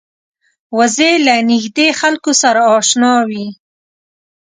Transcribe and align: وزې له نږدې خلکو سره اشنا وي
وزې 0.77 1.11
له 1.25 1.35
نږدې 1.49 1.87
خلکو 1.99 2.31
سره 2.41 2.61
اشنا 2.77 3.13
وي 3.29 3.45